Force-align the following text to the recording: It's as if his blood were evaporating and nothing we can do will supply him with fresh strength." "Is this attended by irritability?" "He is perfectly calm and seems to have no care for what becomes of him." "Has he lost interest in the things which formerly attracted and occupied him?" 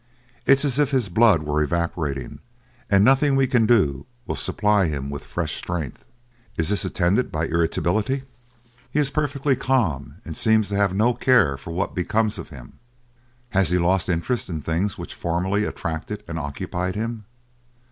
It's 0.47 0.65
as 0.65 0.79
if 0.79 0.89
his 0.89 1.09
blood 1.09 1.43
were 1.43 1.61
evaporating 1.61 2.39
and 2.89 3.05
nothing 3.05 3.35
we 3.35 3.45
can 3.45 3.67
do 3.67 4.07
will 4.25 4.33
supply 4.35 4.87
him 4.87 5.11
with 5.11 5.23
fresh 5.23 5.55
strength." 5.55 6.05
"Is 6.57 6.69
this 6.69 6.83
attended 6.83 7.31
by 7.31 7.45
irritability?" 7.45 8.23
"He 8.89 8.97
is 8.99 9.11
perfectly 9.11 9.55
calm 9.55 10.15
and 10.25 10.35
seems 10.35 10.69
to 10.69 10.75
have 10.75 10.95
no 10.95 11.13
care 11.13 11.55
for 11.55 11.69
what 11.69 11.93
becomes 11.93 12.39
of 12.39 12.49
him." 12.49 12.79
"Has 13.49 13.69
he 13.69 13.77
lost 13.77 14.09
interest 14.09 14.49
in 14.49 14.55
the 14.55 14.63
things 14.63 14.97
which 14.97 15.13
formerly 15.13 15.65
attracted 15.65 16.23
and 16.27 16.39
occupied 16.39 16.95
him?" 16.95 17.25